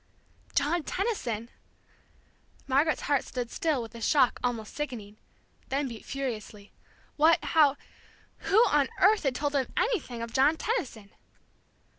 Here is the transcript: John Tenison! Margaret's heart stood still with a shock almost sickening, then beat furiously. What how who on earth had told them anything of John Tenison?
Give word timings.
John 0.55 0.81
Tenison! 0.81 1.49
Margaret's 2.65 3.01
heart 3.03 3.23
stood 3.23 3.51
still 3.51 3.83
with 3.83 3.93
a 3.93 4.01
shock 4.01 4.39
almost 4.43 4.73
sickening, 4.73 5.17
then 5.69 5.87
beat 5.87 6.05
furiously. 6.07 6.71
What 7.17 7.37
how 7.45 7.77
who 8.37 8.57
on 8.69 8.89
earth 8.99 9.21
had 9.21 9.35
told 9.35 9.53
them 9.53 9.67
anything 9.77 10.23
of 10.23 10.33
John 10.33 10.57
Tenison? 10.57 11.11